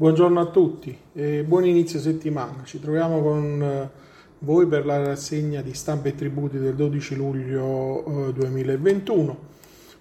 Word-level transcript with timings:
Buongiorno 0.00 0.40
a 0.40 0.46
tutti 0.46 0.96
e 1.12 1.44
buon 1.46 1.66
inizio 1.66 2.00
settimana. 2.00 2.62
Ci 2.64 2.80
troviamo 2.80 3.20
con 3.20 3.62
eh, 3.62 3.90
voi 4.38 4.64
per 4.66 4.86
la 4.86 4.96
rassegna 4.96 5.60
di 5.60 5.74
stampa 5.74 6.08
e 6.08 6.14
tributi 6.14 6.58
del 6.58 6.74
12 6.74 7.16
luglio 7.16 8.32
2021. 8.34 9.30
Eh, 9.30 9.36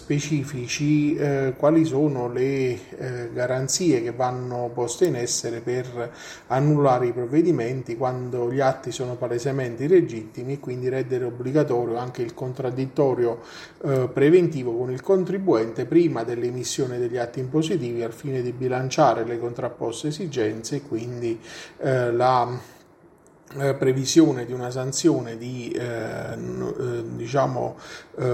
specifici 0.84 1.14
eh, 1.14 1.54
quali 1.56 1.84
sono 1.84 2.28
le 2.28 2.78
eh, 2.96 3.30
garanzie 3.32 4.02
che 4.02 4.12
vanno 4.12 4.70
poste 4.72 5.06
in 5.06 5.16
essere 5.16 5.60
per 5.60 6.12
annullare 6.48 7.06
i 7.06 7.12
provvedimenti 7.12 7.96
quando 7.96 8.50
gli 8.52 8.60
atti 8.60 8.92
sono 8.92 9.14
palesemente 9.16 9.84
illegittimi 9.84 10.54
e 10.54 10.60
quindi 10.60 10.88
rendere 10.88 11.24
obbligatorio 11.24 11.96
anche 11.96 12.22
il 12.22 12.34
contraddittorio 12.34 13.40
eh, 13.84 14.08
preventivo 14.12 14.76
con 14.76 14.90
il 14.90 15.00
contribuente 15.00 15.86
prima 15.86 16.22
dell'emissione 16.22 16.98
degli 16.98 17.16
atti 17.16 17.40
impositivi 17.40 18.02
al 18.02 18.12
fine 18.12 18.42
di 18.42 18.52
bilanciare 18.52 19.24
le 19.24 19.38
contrapposte 19.38 20.08
esigenze 20.08 20.76
e 20.76 20.82
quindi 20.82 21.38
eh, 21.78 22.12
la 22.12 22.72
previsione 23.54 24.44
di 24.44 24.52
una 24.52 24.70
sanzione 24.70 25.36
di 25.36 25.70
eh, 25.70 26.32
eh, 26.32 27.04
diciamo, 27.14 27.76
eh, 28.18 28.24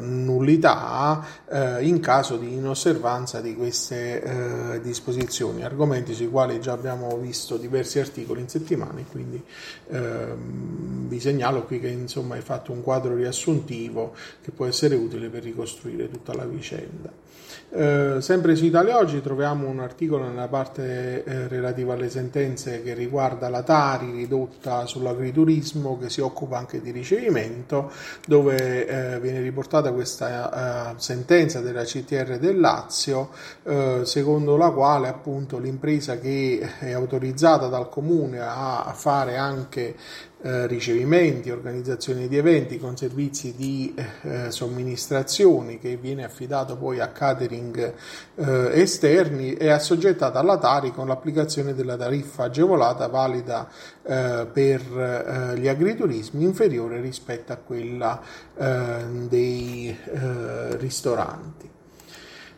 nullità 0.00 1.24
eh, 1.48 1.84
in 1.86 2.00
caso 2.00 2.36
di 2.36 2.54
inosservanza 2.54 3.40
di 3.40 3.54
queste 3.56 4.22
eh, 4.22 4.80
disposizioni, 4.80 5.64
argomenti 5.64 6.14
sui 6.14 6.28
quali 6.28 6.60
già 6.60 6.72
abbiamo 6.72 7.16
visto 7.16 7.56
diversi 7.56 7.98
articoli 7.98 8.40
in 8.40 8.48
settimana, 8.48 9.00
quindi 9.10 9.42
ehm, 9.88 11.08
vi 11.08 11.20
segnalo 11.20 11.64
qui 11.64 11.80
che 11.80 11.88
insomma 11.88 12.36
hai 12.36 12.42
fatto 12.42 12.72
un 12.72 12.82
quadro 12.82 13.14
riassuntivo 13.14 14.14
che 14.42 14.50
può 14.52 14.66
essere 14.66 14.94
utile 14.94 15.28
per 15.28 15.42
ricostruire 15.42 16.08
tutta 16.10 16.34
la 16.34 16.44
vicenda. 16.44 17.25
Eh, 17.68 18.18
sempre 18.20 18.54
su 18.54 18.64
Italia 18.64 18.96
Oggi 18.96 19.20
troviamo 19.20 19.68
un 19.68 19.80
articolo 19.80 20.26
nella 20.28 20.46
parte 20.46 21.24
eh, 21.24 21.48
relativa 21.48 21.94
alle 21.94 22.08
sentenze 22.08 22.82
che 22.82 22.94
riguarda 22.94 23.48
la 23.48 23.62
Tari 23.62 24.12
ridotta 24.12 24.86
sull'agriturismo 24.86 25.98
che 25.98 26.08
si 26.08 26.20
occupa 26.20 26.58
anche 26.58 26.80
di 26.80 26.92
ricevimento, 26.92 27.90
dove 28.26 28.86
eh, 28.86 29.20
viene 29.20 29.40
riportata 29.40 29.92
questa 29.92 30.92
eh, 30.92 30.94
sentenza 30.96 31.60
della 31.60 31.82
CTR 31.82 32.38
del 32.38 32.60
Lazio, 32.60 33.30
eh, 33.64 34.00
secondo 34.04 34.56
la 34.56 34.70
quale 34.70 35.08
appunto 35.08 35.58
l'impresa 35.58 36.18
che 36.18 36.60
è 36.78 36.92
autorizzata 36.92 37.66
dal 37.66 37.88
comune 37.88 38.38
a 38.40 38.92
fare 38.96 39.36
anche 39.36 39.96
eh, 40.42 40.66
ricevimenti, 40.66 41.50
organizzazione 41.50 42.28
di 42.28 42.36
eventi 42.36 42.78
con 42.78 42.96
servizi 42.96 43.54
di 43.56 43.94
eh, 44.22 44.50
somministrazioni 44.50 45.78
che 45.78 45.96
viene 45.96 46.24
affidato 46.24 46.76
poi 46.76 47.00
a 47.00 47.08
catering 47.08 47.94
eh, 48.34 48.70
esterni 48.80 49.54
è 49.54 49.68
assoggettata 49.68 50.38
alla 50.38 50.58
Tari 50.58 50.92
con 50.92 51.06
l'applicazione 51.06 51.74
della 51.74 51.96
tariffa 51.96 52.44
agevolata 52.44 53.06
valida 53.06 53.68
eh, 54.02 54.46
per 54.52 54.80
eh, 54.80 55.58
gli 55.58 55.68
agriturismi 55.68 56.44
inferiore 56.44 57.00
rispetto 57.00 57.52
a 57.52 57.56
quella 57.56 58.20
eh, 58.56 59.04
dei 59.28 59.96
ristoranti. 60.78 61.75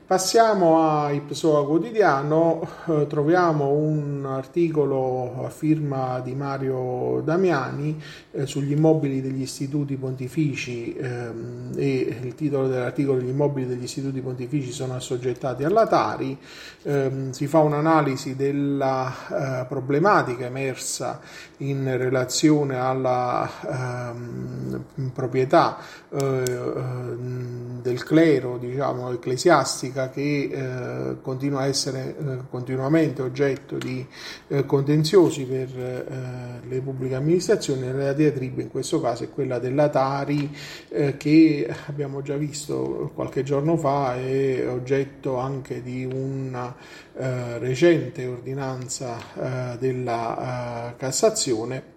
Passiamo 0.08 0.80
a 0.80 1.10
Ipsoa 1.10 1.66
Quotidiano, 1.66 2.66
eh, 2.86 3.06
troviamo 3.06 3.72
un 3.72 4.24
articolo 4.24 5.44
a 5.44 5.50
firma 5.50 6.20
di 6.20 6.34
Mario 6.34 7.20
Damiani 7.22 8.02
eh, 8.30 8.46
sugli 8.46 8.72
immobili 8.72 9.20
degli 9.20 9.42
istituti 9.42 9.96
pontifici 9.96 10.96
ehm, 10.96 11.72
e 11.76 12.20
il 12.22 12.34
titolo 12.34 12.68
dell'articolo 12.68 13.20
Gli 13.20 13.28
immobili 13.28 13.66
degli 13.66 13.82
istituti 13.82 14.22
pontifici 14.22 14.72
sono 14.72 14.94
assoggettati 14.94 15.64
alla 15.64 15.86
Tari, 15.86 16.38
ehm, 16.84 17.32
si 17.32 17.46
fa 17.46 17.58
un'analisi 17.58 18.34
della 18.34 19.12
eh, 19.12 19.66
problematica 19.66 20.46
emersa 20.46 21.20
in 21.58 21.84
relazione 21.98 22.78
alla 22.78 23.46
ehm, 23.60 24.84
proprietà 25.12 25.76
del 26.08 28.02
clero 28.04 28.56
diciamo, 28.56 29.10
ecclesiastica 29.12 29.97
politica 29.98 30.10
che 30.10 30.50
eh, 30.52 31.20
continua 31.20 31.60
a 31.60 31.66
essere 31.66 32.16
eh, 32.16 32.38
continuamente 32.48 33.22
oggetto 33.22 33.76
di 33.76 34.06
eh, 34.48 34.64
contenziosi 34.64 35.44
per 35.44 35.68
eh, 35.76 36.66
le 36.68 36.80
pubbliche 36.80 37.16
amministrazioni, 37.16 37.92
la 37.92 38.12
diatriba 38.12 38.62
in 38.62 38.70
questo 38.70 39.00
caso 39.00 39.24
è 39.24 39.30
quella 39.30 39.58
della 39.58 39.88
Tari 39.88 40.54
eh, 40.88 41.16
che 41.16 41.68
abbiamo 41.86 42.22
già 42.22 42.36
visto 42.36 43.10
qualche 43.14 43.42
giorno 43.42 43.76
fa 43.76 44.16
è 44.16 44.68
oggetto 44.68 45.36
anche 45.38 45.82
di 45.82 46.04
una 46.04 46.74
eh, 47.16 47.58
recente 47.58 48.26
ordinanza 48.26 49.76
della 49.78 50.94
Cassazione 50.96 51.96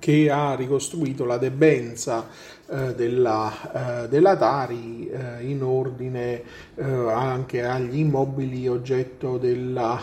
che 0.00 0.30
ha 0.30 0.54
ricostruito 0.54 1.24
la 1.24 1.36
debenza 1.36 2.26
eh, 2.68 2.94
della, 2.96 4.02
eh, 4.04 4.08
della, 4.08 4.36
Tari 4.36 5.08
eh, 5.08 5.44
in 5.44 5.62
ordine 5.62 6.42
eh, 6.74 6.82
anche 6.82 7.64
agli 7.64 7.98
immobili 7.98 8.66
oggetto 8.66 9.38
della, 9.38 10.00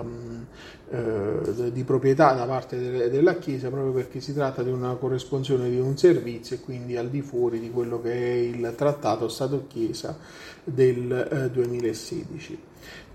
ehm, 0.00 0.46
eh, 0.94 1.72
di 1.72 1.82
proprietà 1.84 2.34
da 2.34 2.44
parte 2.44 2.78
de- 2.78 3.10
della 3.10 3.36
Chiesa 3.38 3.68
proprio 3.68 3.92
perché 3.92 4.20
si 4.20 4.32
tratta 4.32 4.62
di 4.62 4.70
una 4.70 4.94
corresponsione 4.94 5.68
di 5.68 5.78
un 5.78 5.96
servizio 5.96 6.56
e 6.56 6.60
quindi 6.60 6.96
al 6.96 7.08
di 7.08 7.22
fuori 7.22 7.58
di 7.58 7.70
quello 7.70 8.00
che 8.00 8.12
è 8.12 8.32
il 8.32 8.74
trattato 8.76 9.28
Stato-Chiesa 9.28 10.16
del 10.64 11.50
2016. 11.52 12.52
Eh, 12.52 12.62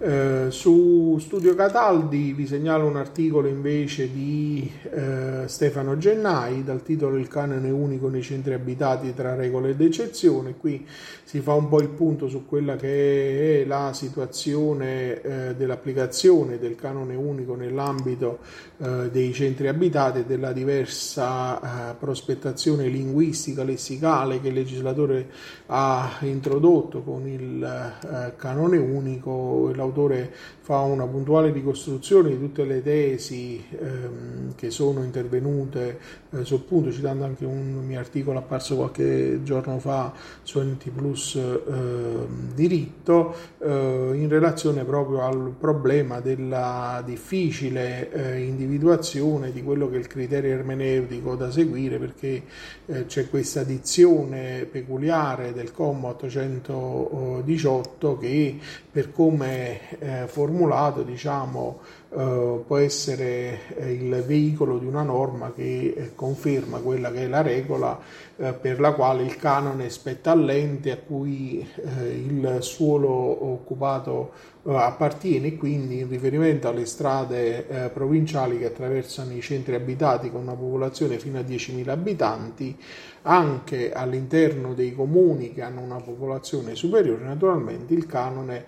eh, 0.01 0.45
su 0.49 1.17
Studio 1.19 1.55
Cataldi 1.55 2.31
vi 2.31 2.47
segnalo 2.47 2.87
un 2.87 2.95
articolo 2.95 3.47
invece 3.47 4.11
di 4.11 4.71
eh, 4.91 5.43
Stefano 5.45 5.97
Gennai 5.97 6.63
dal 6.63 6.81
titolo 6.83 7.17
Il 7.17 7.27
canone 7.27 7.69
unico 7.69 8.07
nei 8.07 8.21
centri 8.21 8.53
abitati 8.53 9.13
tra 9.13 9.35
regole 9.35 9.71
ed 9.71 9.81
eccezioni. 9.81 10.55
Qui 10.57 10.85
si 11.23 11.41
fa 11.41 11.53
un 11.53 11.67
po' 11.67 11.81
il 11.81 11.89
punto 11.89 12.29
su 12.29 12.45
quella 12.45 12.75
che 12.75 13.61
è 13.61 13.65
la 13.65 13.91
situazione 13.93 15.21
eh, 15.21 15.55
dell'applicazione 15.55 16.59
del 16.59 16.75
canone 16.75 17.15
unico 17.15 17.55
nell'ambito 17.69 18.39
eh, 18.79 19.09
dei 19.11 19.31
centri 19.33 19.67
abitati 19.67 20.19
e 20.19 20.25
della 20.25 20.51
diversa 20.51 21.91
eh, 21.91 21.95
prospettazione 21.95 22.87
linguistica, 22.87 23.63
lessicale 23.63 24.41
che 24.41 24.49
il 24.49 24.55
legislatore 24.55 25.29
ha 25.67 26.17
introdotto 26.21 27.01
con 27.01 27.27
il 27.27 28.33
canone 28.37 28.77
unico. 28.77 29.71
L'autore 29.73 30.33
fa 30.61 30.79
una 30.81 31.05
puntuale 31.07 31.51
ricostruzione 31.51 32.29
di 32.29 32.39
tutte 32.39 32.63
le 32.63 32.83
tesi 32.83 33.63
ehm, 33.71 34.53
che 34.55 34.69
sono 34.69 35.03
intervenute 35.03 35.99
eh, 36.29 36.45
sul 36.45 36.61
punto, 36.61 36.91
citando 36.91 37.23
anche 37.23 37.43
un 37.43 37.83
mio 37.85 37.97
articolo 37.97 38.37
apparso 38.37 38.75
qualche 38.75 39.39
giorno 39.41 39.79
fa 39.79 40.13
su 40.43 40.59
NT 40.59 40.89
Plus 40.91 41.35
eh, 41.35 42.27
diritto, 42.53 43.33
eh, 43.57 44.11
in 44.13 44.29
relazione 44.29 44.83
proprio 44.83 45.21
al 45.21 45.53
problema 45.57 46.19
della 46.19 47.01
difficile 47.49 48.11
eh, 48.11 48.43
individuazione 48.43 49.51
di 49.51 49.63
quello 49.63 49.89
che 49.89 49.95
è 49.95 49.99
il 49.99 50.05
criterio 50.07 50.53
ermeneutico 50.53 51.35
da 51.35 51.51
seguire, 51.51 51.97
perché 51.97 52.43
eh, 52.85 53.07
c'è 53.07 53.27
questa 53.29 53.63
dizione 53.63 54.65
peculiare 54.65 55.51
del 55.51 55.71
comma 55.71 56.09
818 56.09 58.17
che 58.17 58.59
per 58.91 59.11
come 59.11 59.97
eh, 59.99 60.27
formulato 60.27 61.01
diciamo, 61.01 61.79
eh, 62.11 62.63
può 62.65 62.77
essere 62.77 63.75
eh, 63.75 63.91
il 63.91 64.23
veicolo 64.25 64.79
di 64.79 64.85
una 64.87 65.03
norma 65.03 65.53
che 65.53 65.93
eh, 65.95 66.15
conferma 66.15 66.79
quella 66.79 67.11
che 67.11 67.25
è 67.25 67.27
la 67.27 67.43
regola 67.43 68.27
per 68.39 68.79
la 68.79 68.93
quale 68.93 69.23
il 69.23 69.35
canone 69.35 69.89
spetta 69.89 70.31
all'ente 70.31 70.91
a 70.91 70.97
cui 70.97 71.67
il 71.91 72.59
suolo 72.61 73.09
occupato 73.09 74.31
appartiene 74.63 75.57
quindi 75.57 75.99
in 75.99 76.07
riferimento 76.07 76.69
alle 76.69 76.85
strade 76.85 77.89
provinciali 77.93 78.57
che 78.57 78.67
attraversano 78.67 79.33
i 79.33 79.41
centri 79.41 79.75
abitati 79.75 80.31
con 80.31 80.43
una 80.43 80.53
popolazione 80.53 81.19
fino 81.19 81.37
a 81.37 81.41
10.000 81.41 81.89
abitanti 81.89 82.77
anche 83.23 83.91
all'interno 83.91 84.73
dei 84.73 84.95
comuni 84.95 85.53
che 85.53 85.61
hanno 85.61 85.81
una 85.81 85.99
popolazione 85.99 86.75
superiore 86.75 87.25
naturalmente 87.25 87.93
il 87.93 88.05
canone 88.05 88.63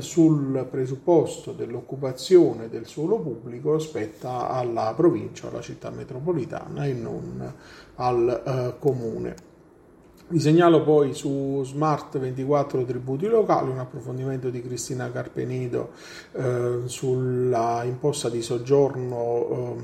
sul 0.00 0.66
presupposto 0.68 1.52
dell'occupazione 1.52 2.68
del 2.68 2.81
suolo 2.86 3.18
pubblico 3.18 3.78
spetta 3.78 4.48
alla 4.48 4.92
provincia 4.96 5.48
alla 5.48 5.60
città 5.60 5.90
metropolitana 5.90 6.84
e 6.84 6.92
non 6.92 7.52
al 7.96 8.42
eh, 8.44 8.74
comune. 8.78 9.50
Vi 10.32 10.40
segnalo 10.40 10.82
poi 10.82 11.12
su 11.12 11.62
Smart 11.62 12.18
24 12.18 12.84
tributi 12.86 13.26
locali 13.26 13.68
un 13.68 13.78
approfondimento 13.78 14.48
di 14.48 14.62
Cristina 14.62 15.10
Carpenido 15.12 15.90
eh, 16.32 16.84
sulla 16.86 17.82
imposta 17.84 18.30
di 18.30 18.40
soggiorno 18.40 19.76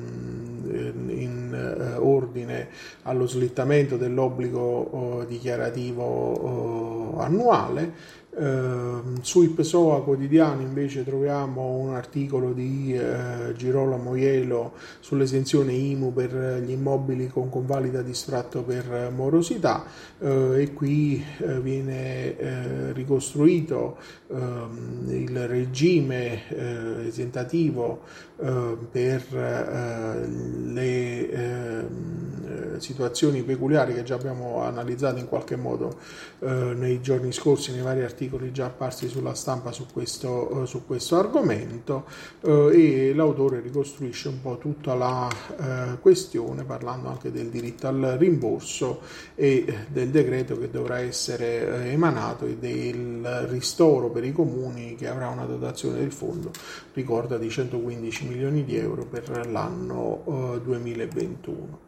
eh, 0.71 0.93
in 1.09 1.53
eh, 1.53 1.97
ordine 1.97 2.69
allo 3.03 3.27
slittamento 3.27 3.99
dell'obbligo 3.99 5.21
eh, 5.21 5.27
dichiarativo 5.27 7.17
eh, 7.19 7.25
annuale 7.25 7.93
eh, 8.39 9.01
sui 9.23 9.49
PSOA 9.49 10.03
quotidiani 10.05 10.63
invece 10.63 11.05
troviamo 11.05 11.77
un 11.77 11.95
articolo 11.95 12.53
di 12.53 12.95
eh, 12.95 13.53
Girolamo 13.57 14.15
Ielo 14.15 14.75
sull'esenzione 15.01 15.73
IMU 15.73 16.13
per 16.13 16.63
gli 16.65 16.71
immobili 16.71 17.29
con 17.29 17.51
convalida 17.51 18.01
distratto 18.03 18.63
per 18.63 19.11
morosità 19.15 19.85
eh, 20.21 20.63
e 20.63 20.73
qui 20.73 21.25
eh, 21.39 21.61
viene 21.61 22.37
eh, 22.37 22.93
ricostruito 22.93 23.97
ehm, 24.29 25.07
il 25.09 25.49
regime 25.49 26.49
eh, 26.49 27.07
esentativo 27.07 28.27
per 28.39 29.25
le 29.33 31.29
ehm, 31.29 32.79
situazioni 32.79 33.43
peculiari 33.43 33.95
che 33.95 34.05
già 34.05 34.15
abbiamo 34.15 34.63
analizzato 34.63 35.19
in 35.19 35.27
qualche 35.27 35.57
modo 35.57 35.97
nei 36.39 37.01
giorni 37.01 37.33
scorsi 37.33 37.73
nei 37.73 37.83
vari 37.83 38.03
articoli 38.03 38.28
articoli 38.29 38.53
già 38.53 38.67
apparsi 38.67 39.09
sulla 39.09 39.35
stampa 39.35 39.73
su 39.73 39.87
questo, 39.91 40.63
eh, 40.63 40.67
su 40.67 40.85
questo 40.87 41.17
argomento 41.17 42.05
eh, 42.43 43.09
e 43.11 43.15
l'autore 43.15 43.61
ricostruisce 43.61 44.29
un 44.29 44.43
po' 44.43 44.59
tutta 44.59 44.95
la 44.95 45.29
eh, 45.31 45.99
questione 46.01 46.65
parlando 46.65 47.09
anche 47.09 47.33
del 47.33 47.49
diritto 47.49 47.89
al 47.89 48.17
rimborso 48.19 49.01
e 49.35 49.65
del 49.89 50.11
decreto 50.11 50.59
che 50.59 50.71
dovrà 50.71 51.01
essere 51.01 51.91
emanato 51.91 52.45
e 52.45 52.57
del 52.57 53.47
ristoro 53.49 54.11
per 54.11 54.25
i 54.25 54.33
comuni 54.33 54.95
che 54.95 55.09
avrà 55.09 55.29
una 55.29 55.47
dotazione 55.47 55.99
del 55.99 56.13
fondo, 56.13 56.51
ricorda, 56.93 57.39
di 57.39 57.49
115 57.49 58.27
milioni 58.27 58.65
di 58.65 58.77
euro 58.77 59.05
per 59.05 59.49
l'anno 59.51 60.61
2021. 60.63 61.87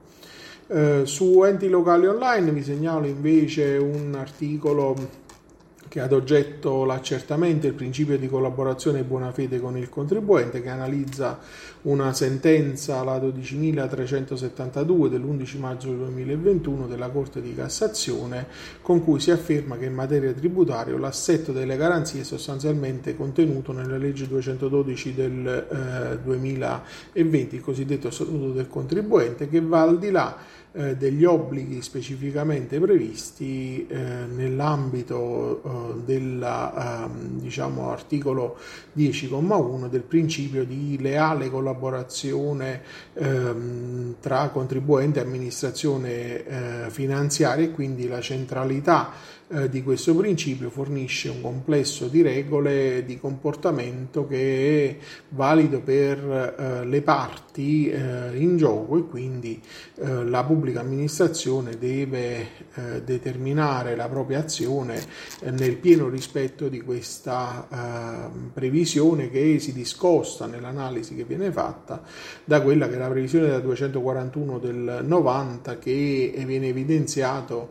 Eh, 0.68 1.02
su 1.04 1.42
enti 1.42 1.68
locali 1.68 2.06
online 2.06 2.52
vi 2.52 2.62
segnalo 2.62 3.06
invece 3.06 3.76
un 3.76 4.14
articolo 4.14 4.94
che 5.90 5.98
ad 5.98 6.12
oggetto 6.12 6.84
l'accertamento 6.84 7.66
il 7.66 7.72
principio 7.72 8.16
di 8.16 8.28
collaborazione 8.28 9.00
e 9.00 9.02
buona 9.02 9.32
fede 9.32 9.58
con 9.58 9.76
il 9.76 9.88
contribuente, 9.88 10.62
che 10.62 10.68
analizza 10.68 11.40
una 11.82 12.12
sentenza, 12.12 13.02
la 13.02 13.18
12.372 13.18 15.08
dell'11 15.08 15.58
maggio 15.58 15.90
2021 15.90 16.86
della 16.86 17.08
Corte 17.08 17.42
di 17.42 17.52
Cassazione, 17.56 18.46
con 18.82 19.02
cui 19.02 19.18
si 19.18 19.32
afferma 19.32 19.78
che 19.78 19.86
in 19.86 19.94
materia 19.94 20.32
tributaria 20.32 20.96
l'assetto 20.96 21.50
delle 21.50 21.76
garanzie 21.76 22.20
è 22.20 22.24
sostanzialmente 22.24 23.16
contenuto 23.16 23.72
nella 23.72 23.96
legge 23.96 24.28
212 24.28 25.12
del 25.12 25.48
eh, 25.48 26.18
2020, 26.22 27.56
il 27.56 27.62
cosiddetto 27.62 28.10
Statuto 28.10 28.52
del 28.52 28.68
contribuente, 28.68 29.48
che 29.48 29.60
va 29.60 29.82
al 29.82 29.98
di 29.98 30.12
là 30.12 30.36
eh, 30.72 30.96
degli 30.96 31.24
obblighi 31.24 31.82
specificamente 31.82 32.78
previsti 32.78 33.86
eh, 33.88 33.96
nell'ambito 33.96 35.62
eh, 35.64 35.94
dell'articolo 36.04 37.36
diciamo, 37.42 37.96
10,1 38.96 39.88
del 39.88 40.02
principio 40.02 40.64
di 40.64 40.96
leale 41.00 41.50
collaborazione 41.50 42.82
ehm, 43.14 44.14
tra 44.20 44.48
contribuente 44.50 45.18
e 45.18 45.22
amministrazione 45.24 46.44
eh, 46.44 46.90
finanziaria 46.90 47.64
e 47.64 47.72
quindi 47.72 48.06
la 48.06 48.20
centralità 48.20 49.10
eh, 49.52 49.68
di 49.68 49.82
questo 49.82 50.14
principio 50.14 50.70
fornisce 50.70 51.28
un 51.28 51.40
complesso 51.40 52.06
di 52.06 52.22
regole 52.22 53.04
di 53.04 53.18
comportamento 53.18 54.24
che 54.28 54.88
è 54.88 55.04
valido 55.30 55.80
per 55.80 56.54
eh, 56.56 56.84
le 56.84 57.02
parti 57.02 57.88
eh, 57.88 58.30
in 58.36 58.56
gioco 58.56 58.96
e 58.96 59.08
quindi 59.08 59.60
eh, 59.96 60.24
la 60.24 60.44
pubblica 60.44 60.78
amministrazione 60.78 61.78
deve 61.78 62.46
eh, 62.74 63.02
determinare 63.02 63.96
la 63.96 64.08
propria 64.08 64.38
azione 64.38 65.02
nel 65.40 65.76
pieno 65.78 66.08
rispetto 66.08 66.68
di 66.68 66.80
questa 66.80 68.28
previsione 68.52 69.30
che 69.30 69.58
si 69.58 69.72
discosta 69.72 70.46
nell'analisi 70.46 71.16
che 71.16 71.24
viene 71.24 71.50
fatta 71.50 72.02
da 72.44 72.60
quella 72.62 72.88
che 72.88 72.94
è 72.94 72.98
la 72.98 73.08
previsione 73.08 73.48
da 73.48 73.58
241 73.58 74.58
del 74.58 75.04
90 75.04 75.78
che 75.78 76.32
viene 76.46 76.68
evidenziato 76.68 77.70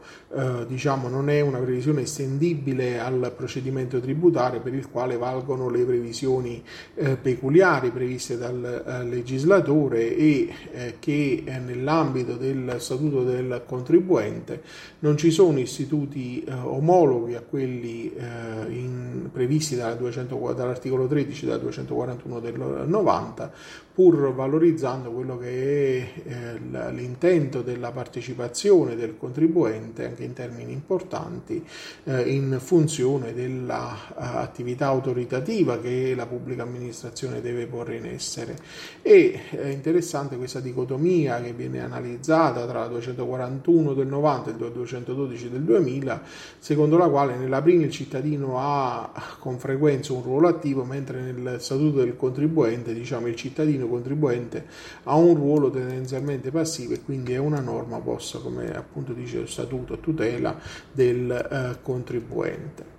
diciamo 0.67 1.07
non 1.07 1.29
è 1.29 1.41
una 1.41 1.59
previsione 1.69 2.01
estendibile 2.01 2.99
al 2.99 3.31
procedimento 3.35 3.99
tributario 3.99 4.59
per 4.59 4.73
il 4.73 4.89
quale 4.89 5.17
valgono 5.17 5.69
le 5.69 5.83
previsioni 5.83 6.63
eh, 6.95 7.15
peculiari 7.15 7.91
previste 7.91 8.37
dal 8.37 8.83
eh, 8.85 9.03
legislatore 9.03 10.15
e 10.15 10.49
eh, 10.71 10.95
che 10.97 11.43
eh, 11.45 11.59
nell'ambito 11.59 12.37
del 12.37 12.77
statuto 12.79 13.23
del 13.23 13.61
contribuente 13.67 14.63
non 14.99 15.15
ci 15.15 15.29
sono 15.29 15.59
istituti 15.59 16.43
eh, 16.43 16.53
omologhi 16.53 17.35
a 17.35 17.41
quelli 17.41 18.11
eh, 18.15 18.71
in, 18.71 19.29
previsti 19.31 19.75
dalla 19.75 19.93
200, 19.93 20.53
dall'articolo 20.55 21.05
13 21.05 21.45
della 21.45 21.57
241 21.57 22.39
del 22.39 22.85
90 22.87 23.51
pur 23.99 24.33
valorizzando 24.33 25.11
quello 25.11 25.37
che 25.37 26.13
è 26.23 26.89
l'intento 26.91 27.61
della 27.61 27.91
partecipazione 27.91 28.95
del 28.95 29.17
contribuente 29.17 30.05
anche 30.05 30.23
in 30.23 30.31
termini 30.31 30.71
importanti 30.71 31.58
eh, 32.03 32.21
in 32.21 32.57
funzione 32.59 33.33
dell'attività 33.33 34.87
autoritativa 34.87 35.79
che 35.79 36.13
la 36.15 36.25
pubblica 36.25 36.63
amministrazione 36.63 37.41
deve 37.41 37.65
porre 37.65 37.97
in 37.97 38.05
essere. 38.05 38.57
E 39.01 39.39
è 39.49 39.67
interessante 39.67 40.37
questa 40.37 40.59
dicotomia 40.59 41.41
che 41.41 41.53
viene 41.53 41.81
analizzata 41.81 42.65
tra 42.65 42.79
la 42.79 42.87
241 42.87 43.93
del 43.93 44.07
90 44.07 44.49
e 44.49 44.53
la 44.57 44.69
212 44.69 45.49
del 45.49 45.61
2000, 45.61 46.21
secondo 46.59 46.97
la 46.97 47.07
quale 47.07 47.35
nella 47.35 47.61
prima 47.61 47.83
il 47.83 47.91
cittadino 47.91 48.55
ha 48.59 49.37
con 49.39 49.57
frequenza 49.59 50.13
un 50.13 50.23
ruolo 50.23 50.47
attivo, 50.47 50.83
mentre 50.83 51.21
nel 51.21 51.57
statuto 51.59 51.99
del 51.99 52.15
contribuente 52.15 52.93
diciamo 52.93 53.27
il 53.27 53.35
cittadino 53.35 53.87
contribuente 53.87 54.65
ha 55.03 55.15
un 55.15 55.35
ruolo 55.35 55.69
tendenzialmente 55.69 56.51
passivo 56.51 56.93
e 56.93 57.01
quindi 57.03 57.33
è 57.33 57.37
una 57.37 57.59
norma 57.59 57.97
posta, 57.99 58.39
come 58.39 58.75
appunto 58.75 59.13
dice 59.13 59.39
lo 59.39 59.47
statuto, 59.47 59.93
a 59.93 59.97
tutela 59.97 60.57
del 60.91 61.47
eh, 61.49 61.77
contribuente. 61.81 62.97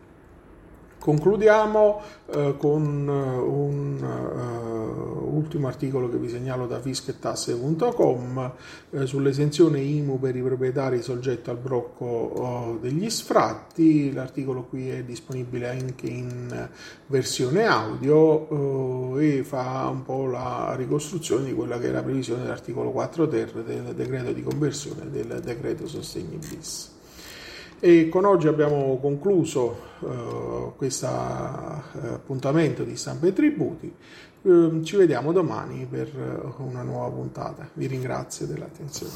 Concludiamo 1.01 2.03
eh, 2.27 2.57
con 2.59 3.09
uh, 3.09 3.51
un 3.51 4.03
uh, 4.03 5.35
ultimo 5.35 5.67
articolo 5.67 6.11
che 6.11 6.19
vi 6.19 6.29
segnalo 6.29 6.67
da 6.67 6.79
fischetasse.com 6.79 8.53
eh, 8.91 9.07
sull'esenzione 9.07 9.81
IMU 9.81 10.21
per 10.21 10.37
i 10.37 10.43
proprietari 10.43 11.01
soggetti 11.01 11.49
al 11.49 11.57
blocco 11.57 12.05
uh, 12.05 12.79
degli 12.81 13.09
sfratti. 13.09 14.13
L'articolo 14.13 14.65
qui 14.65 14.91
è 14.91 15.03
disponibile 15.03 15.71
anche 15.71 16.07
in 16.07 16.69
versione 17.07 17.65
audio 17.65 19.19
e 19.19 19.43
fa 19.43 19.89
un 19.91 20.03
po' 20.03 20.27
la 20.27 20.75
ricostruzione 20.77 21.47
di 21.47 21.55
quella 21.55 21.79
che 21.79 21.89
è 21.89 21.93
la 21.93 22.03
previsione 22.03 22.43
dell'articolo 22.43 22.91
4 22.91 23.27
ter 23.27 23.53
del 23.63 23.95
decreto 23.95 24.33
di 24.33 24.43
conversione 24.43 25.11
del 25.11 25.41
decreto 25.43 25.87
sostegni 25.87 26.37
bis. 26.37 26.99
E 27.83 28.11
con 28.11 28.27
oggi 28.27 28.47
abbiamo 28.47 28.99
concluso 28.99 29.75
uh, 30.01 30.75
questo 30.77 31.07
uh, 31.07 32.13
appuntamento 32.13 32.85
di 32.85 32.95
stampa 32.95 33.27
e 33.27 33.33
tributi. 33.33 33.91
Uh, 34.43 34.83
ci 34.83 34.97
vediamo 34.97 35.33
domani 35.33 35.87
per 35.91 36.55
una 36.59 36.83
nuova 36.83 37.09
puntata. 37.09 37.67
Vi 37.73 37.87
ringrazio 37.87 38.45
dell'attenzione. 38.45 39.13